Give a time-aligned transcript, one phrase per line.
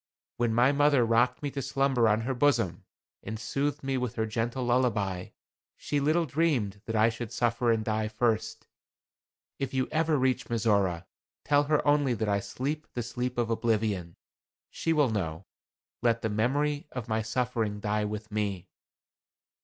[0.37, 2.85] When my mother rocked me to slumber on her bosom,
[3.21, 5.27] and soothed me with her gentle lullaby,
[5.77, 8.65] she little dreamed that I should suffer and die first.
[9.59, 11.05] If you ever reach Mizora,
[11.45, 14.15] tell her only that I sleep the sleep of oblivion.
[14.71, 15.45] She will know.
[16.01, 18.69] Let the memory of my suffering die with me."